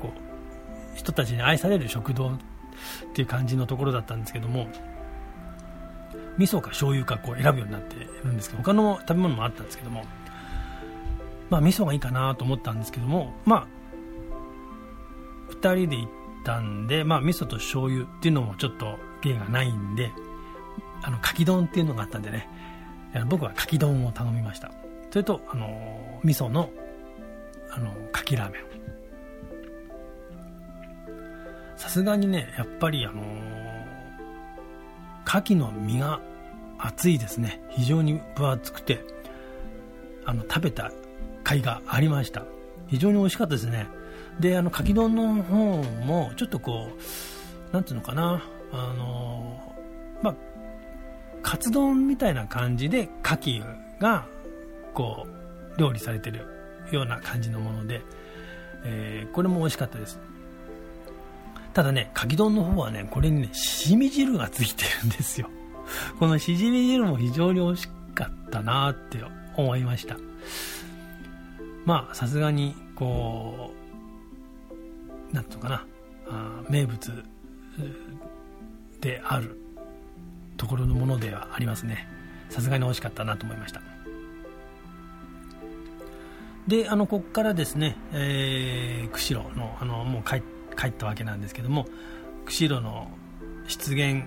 [0.00, 2.38] こう人たちに愛される食堂っ
[3.14, 4.66] ていう感じのところだったんですけども
[6.38, 10.04] 味噌か醤油かこう選ぶようになってるんですけど他の食べ物もあったんですけども
[11.50, 13.66] まあ味噌がいいかなと思ったんですけどもまあ
[15.62, 16.08] 2人で行っ
[16.44, 20.10] たんでまあ味噌と醤油っていうのもちょっと芸がないんで
[21.02, 22.48] あのかき丼っていうのがあったんでね
[23.28, 24.72] 僕はかき丼を頼みました。
[25.10, 26.70] それとあの味噌の
[27.70, 28.62] あのかきラーメン。
[31.76, 33.22] さすがにねやっぱりあの
[35.26, 36.20] 牡蠣の身が
[36.78, 37.62] 厚いですね。
[37.68, 39.04] 非常に分厚くて
[40.24, 40.90] あの食べた
[41.44, 42.44] 甲斐がありました。
[42.88, 43.88] 非常に美味しかったですね。
[44.40, 46.88] であの牡蠣丼の方もちょっとこ
[47.70, 48.42] うなんていうのかな
[48.72, 49.74] あの
[50.22, 50.34] まあ
[51.42, 53.64] カツ丼みたいな感じで牡蠣
[54.00, 54.26] が
[54.94, 55.26] こ
[55.76, 56.46] う料理されてる
[56.90, 58.02] ような感じのもので、
[58.84, 60.18] えー、これも美味しかったです
[61.74, 65.48] ただね、かき丼の方はね、これにね、しじみ汁がついてるんですよ。
[66.20, 69.18] このしじみ汁も非常に美味しかったなって
[69.56, 70.16] 思いました。
[71.86, 73.81] まあ、さすがに、こう、
[75.32, 75.86] なんとかな、
[76.28, 77.24] あ名物
[79.00, 79.58] である
[80.56, 82.08] ところのものではありますね。
[82.50, 83.80] さすがに美味しかったなと思いました。
[86.68, 91.86] で、あの、ここからですね、えー、釧路の、あの、もう帰って、帰ったわけなんですけども
[92.46, 93.08] 釧路の
[93.68, 94.24] 湿原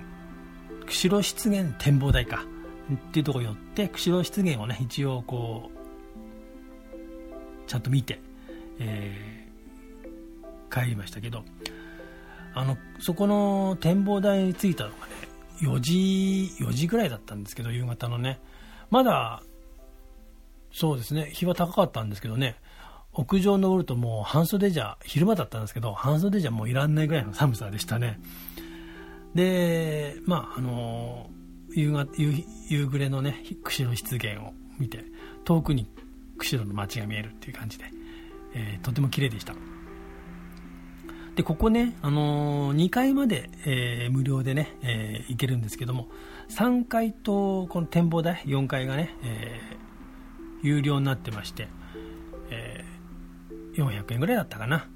[0.87, 2.45] 釧路湿原展望台か
[2.93, 8.19] っていうところ寄って釧路湿原をね一応こうちゃんと見て、
[8.79, 9.44] えー、
[10.71, 11.43] 帰りましたけど
[12.53, 15.13] あのそこの展望台に着いたのがね
[15.61, 18.39] 4時4時ぐらいだったんですけど夕方のね
[18.89, 19.41] まだ
[20.71, 22.57] そうですね日は高かったんですけどね
[23.15, 28.19] 屋上登るともう半袖じゃ、昼間だったんですけど、半袖じゃもういらんないぐらいの寒さでしたね。
[29.33, 31.29] で、まあ、あの
[31.73, 35.05] 夕方夕夕暮れのね、釧路湿原を見て、
[35.45, 35.89] 遠くに
[36.37, 37.85] 釧路の街が見えるっていう感じで、
[38.53, 39.53] えー、とても綺麗でした。
[41.35, 46.07] で、ここね、あのー、2階まで、えー、無料でね、えー、行けるんですけども、
[46.49, 51.67] 3階とこの展望台、4階がね、えー、有料になってまして、
[52.49, 52.85] え
[53.73, 54.87] 400円ぐらいだったかな。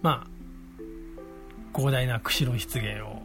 [0.00, 0.26] まあ、
[1.74, 3.22] 広大な釧路湿原を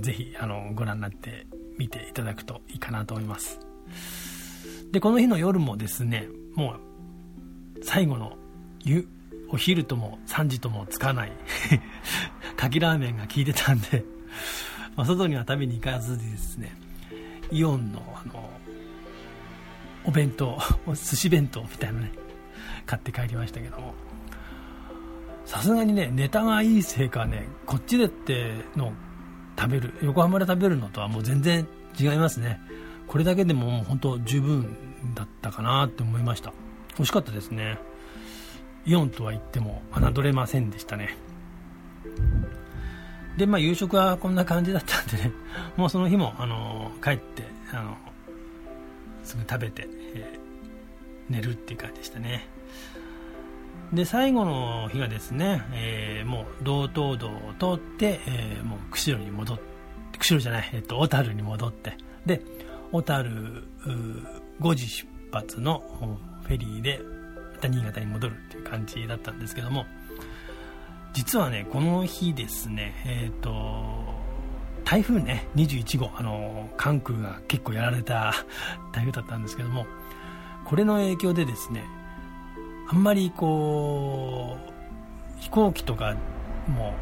[0.00, 3.60] ぜひあのご覧になってみていただくといいかなと思います。
[4.92, 6.76] で、この日の夜もですね、も
[7.76, 8.36] う最後の、
[9.50, 11.32] お昼とも3時ともつかない。
[12.56, 14.04] かきラーメンが効いてたんで
[14.96, 16.74] ま、外には食べに行かずにですね、
[17.50, 18.50] イオンのあの、
[20.04, 20.58] お弁当、
[20.88, 22.12] 寿司弁当みたいなね、
[22.84, 23.94] 買って帰りましたけども。
[25.48, 28.92] さすがにねネタがいいせいかねこっちでっての
[29.58, 31.66] 食べる横浜で食べるのとはもう全然
[31.98, 32.60] 違いますね。
[33.08, 34.76] これだけでももう本当十分
[35.14, 36.52] だったかなって思いました。
[36.96, 37.78] 美味しかったですね。
[38.86, 41.16] イオンとは言っても侮れませんでしたね。
[43.36, 45.32] でまあ夕食はこんな感じだったんでね。
[45.76, 47.96] もうその日もあの帰ってあの
[49.22, 52.48] すぐ食べて、えー、寝るっていう感じでしたね。
[53.92, 59.58] で最後の日がですね、えー、もう道東道を通って、えー、もう釧路に戻っ
[60.12, 61.96] て釧路じゃない、えっと、小樽に戻って。
[62.26, 62.42] で
[62.92, 63.64] 小樽
[64.60, 65.82] 5時出発の
[66.42, 67.00] フェリーで
[67.58, 69.84] また新潟に戻るっていう感じだったんですけども
[71.12, 73.52] 実はねこの日ですねえっ、ー、と
[74.84, 78.32] 台風ね21号あの関空が結構やられた
[78.94, 79.86] 台風だったんですけども
[80.64, 81.84] これの影響でですね
[82.88, 84.56] あんまりこ
[85.36, 86.14] う飛行機とか
[86.68, 86.94] も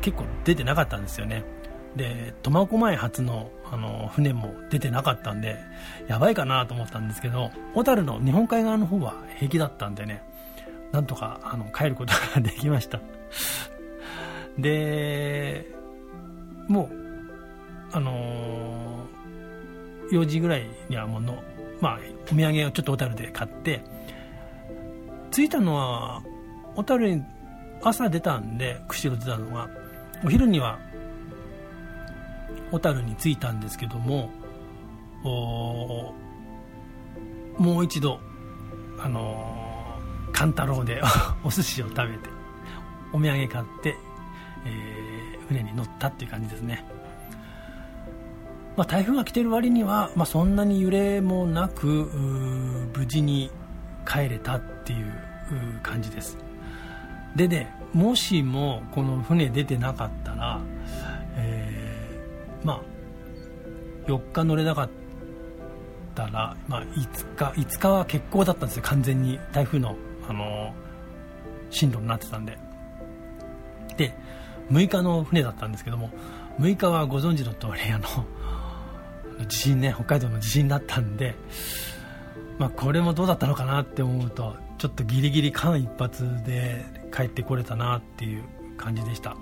[0.00, 1.44] 結構出てなかったんですよね。
[1.96, 5.56] で苫小牧発のあの船も出てなかったんで
[6.08, 10.22] やばいかなと思ったんですけど小樽の日本海側の方は平気だったんでね
[10.90, 13.00] なんとかあの帰ることができました。
[14.58, 15.66] で
[16.68, 17.00] もう
[17.92, 21.42] あのー、4時ぐらいにはもうの、
[21.80, 21.98] まあ、
[22.30, 23.82] お土産をちょっと小樽で買って
[25.30, 26.22] 着いたのは
[26.76, 27.22] 小樽に
[27.82, 29.68] 朝出たんで釧路出たのが
[30.24, 30.78] お昼には
[32.70, 34.30] 小樽に着いたんですけども
[37.58, 38.20] もう一度
[38.98, 41.02] あのー、勘太郎で
[41.44, 42.28] お寿司を食べて
[43.12, 43.96] お土産買って、
[44.64, 46.84] えー、船に乗ったっていう感じですね、
[48.76, 51.86] まあ、台風が来てる割には、まあ、そんなに揺れもなく
[52.96, 53.50] 無事に
[54.06, 55.12] 帰れたっていう
[55.82, 56.38] 感じです。
[57.36, 60.60] でねもしもこの船出てなかったら、
[62.64, 62.80] まあ
[64.08, 64.90] 4日乗れなかっ
[66.14, 68.82] たら、まあ、5日5日は欠航だったんですよ。
[68.82, 69.38] 完全に。
[69.52, 69.96] 台風の、
[70.28, 70.74] あの
[71.70, 72.58] 進路になってたんで。
[73.96, 74.14] で
[74.70, 76.10] 6日の船だったんですけども
[76.58, 81.34] 6日はご存知の通りあの地震ね北海道の地震だったんで、
[82.58, 86.84] まあ、これもどうだったのかなって思うとちょっとギリギリ間一髪で
[87.14, 88.44] 帰ってこれたなっていう
[88.76, 89.36] 感じでした。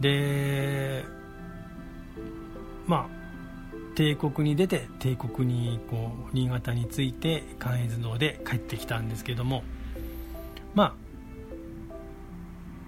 [0.00, 1.04] で
[2.90, 3.20] まあ
[3.94, 9.62] 帝国に出て帝国にこう新潟に着いて関越道で帰ってきたんですけども
[10.74, 10.94] まあ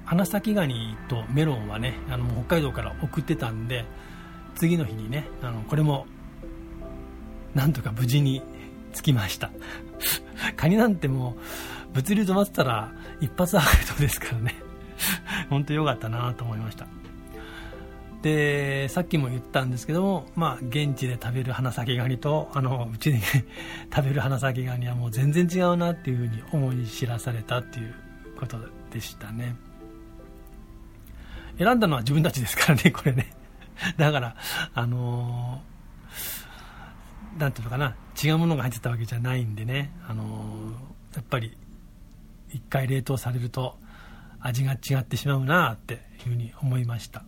[0.05, 3.85] 花咲ガニとメロンはねあの北海道から送ってたんで
[4.57, 6.07] 次の日にねあのこれも
[7.55, 8.43] なんとか無事に
[8.93, 9.51] 着きました。
[10.57, 11.37] カニなんても
[11.93, 14.57] う物流止まってたら一発アウトですからね。
[15.49, 16.87] 本当良かったなと思いました。
[18.23, 23.19] でさっきも言ったんですけども、まあ、現地で食べる花咲ガニとあのうちで
[23.95, 27.95] 食べる花咲ガニはもう全然違うなっていうふうに思い知らされたっていう
[28.39, 28.59] こと
[28.93, 29.57] でしたね。
[31.59, 33.33] 選んだのは自分たちですからね これね。
[33.97, 34.37] だから
[34.73, 41.57] あのー、ていうのかな違うものが入ってたわけじゃないんでね、あのー、やっぱり
[42.51, 43.79] 一回冷凍されると
[44.39, 47.25] 味が違ってしまうなっていうふうに思いました。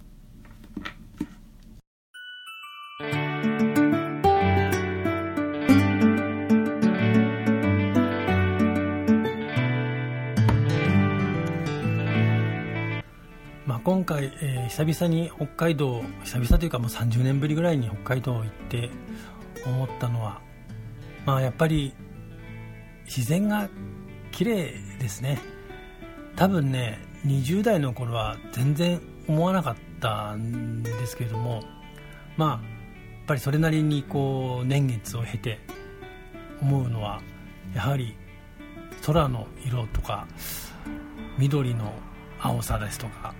[14.76, 18.90] 久々に北海道久々というかもう30年ぶりぐらいに北海道行って
[19.64, 20.40] 思ったのは、
[21.24, 21.94] まあ、やっぱり
[23.04, 23.68] 自然が
[24.32, 25.38] 綺麗ですね。
[26.34, 31.62] 多分ね20代の頃は全然思わなかったんですけれども
[32.36, 32.60] まあやっ
[33.28, 35.60] ぱりそれなりにこう年月を経て
[36.60, 37.22] 思うのは
[37.76, 38.16] やはり
[39.06, 40.26] 空の色とか
[41.38, 41.92] 緑の
[42.40, 43.36] 青さですとか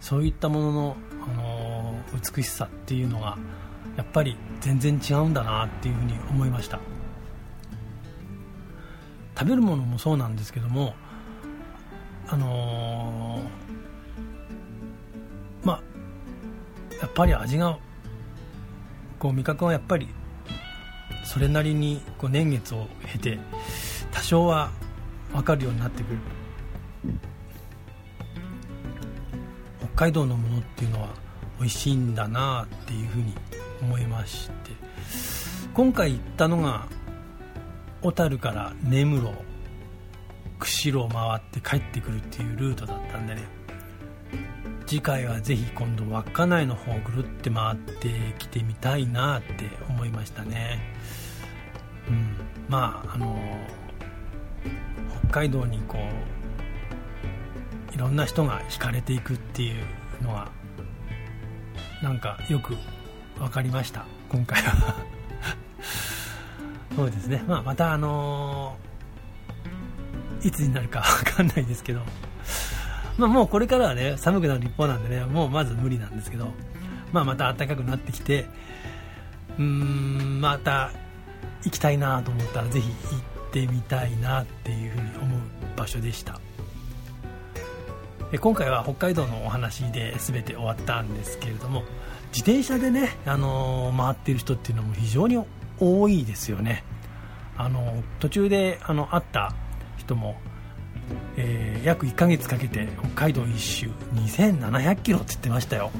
[0.00, 1.94] そういったものの、あの
[2.34, 3.36] 美しさっていうのが
[3.96, 6.80] やっぱり全然違うんだなっていうふうに思いました。
[9.38, 10.94] 食べるものもそうなんですけども
[12.28, 15.82] あのー、まあ
[17.00, 17.78] やっぱり味が
[19.18, 20.08] こう味覚はやっぱり
[21.24, 23.38] それなりにこう年月を経て
[24.12, 24.70] 多少は
[25.32, 26.18] 分かるようになってくる。
[30.00, 31.10] 海道のものっていうのは
[31.58, 33.34] 美味しいんだなっていうふうに
[33.82, 34.70] 思いまして。
[35.74, 36.86] 今回行ったのが
[38.00, 39.30] 小樽から根室
[40.58, 43.42] 釧路を回って帰ってくるっていうルートだったんでね。
[44.86, 50.78] 次回はぜひ今度稚内の方をぐるって回ってきてみたいなって思いましたね。
[52.08, 52.36] うん。
[52.70, 53.38] まああの
[55.28, 55.98] 北海道にこ
[58.00, 59.84] ろんな人が惹かれていくっていう
[60.22, 60.50] のは
[62.02, 62.74] なんかよく
[63.38, 64.96] 分かりました今回は。
[66.96, 72.00] そうですね、まあ、またあのー、いつになるか分かんないですけど、
[73.16, 76.52] まあ、もうこれからはね寒くなる一方なんでねもうまず無理なんですけど、
[77.12, 78.46] まあ、また暖かくなってきて
[79.58, 80.90] うーんまた
[81.64, 85.40] 行きたいなと思ったらぜひ行ってみたいなっていうふうに思う
[85.76, 86.40] 場所でした。
[88.38, 91.82] 今回は北海道のお話で全て終わったんですけれども
[92.32, 95.42] 自転車でね、あのー、回っている人っていうのも非常に
[95.80, 96.84] 多いですよね。
[97.56, 99.52] あの途中であの会った
[99.98, 100.36] 人も、
[101.36, 105.90] えー、約1ヶ月かけて北海道一周2700キロって言ってましたよ。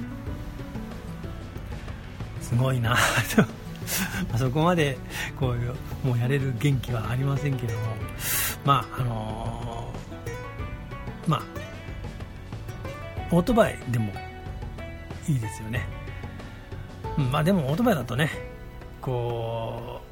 [2.41, 2.97] すごいなあ
[4.39, 4.99] そこまで
[5.39, 5.74] こういう
[6.05, 7.81] もうやれる元気はありませんけども、
[8.64, 11.59] まああのー、まあ、
[13.31, 14.12] オートバイでも
[15.28, 15.87] いいですよね。
[17.16, 18.31] まあでもオートバイだとね
[19.01, 20.07] こう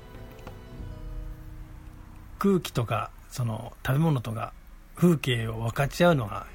[2.39, 4.53] 空気とかその食べ物とか
[4.95, 6.47] 風景を分かち合うのは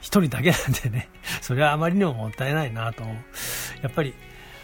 [0.00, 1.08] 一人だけなんでね、
[1.42, 3.02] それはあまりにももったいないなと。
[3.02, 4.14] やっぱり、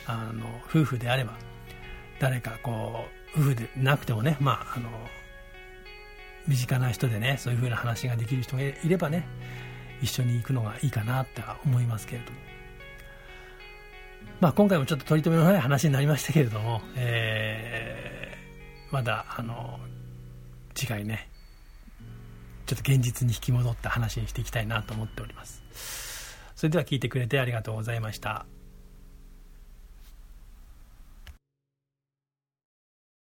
[0.07, 1.35] あの、夫婦であれば、
[2.21, 3.07] 誰かこ
[3.37, 4.89] う、夫婦でなくてもね、まあ、あの、
[6.47, 9.27] 身近な人でね、そういう風な話ができる人がいればね、
[10.03, 12.39] 一緒に行くのがいいかなって思いますけれども。
[14.41, 19.79] まあ、今回もちょっと取り留めのない話になりましたけれども、えー、まだ、あの、
[20.75, 21.29] 次回ね、
[22.67, 25.63] ちょっと現実に引き戻った話にしていきたいなと思っております。
[26.57, 28.47] それでは聞いてくれてありがとうございました。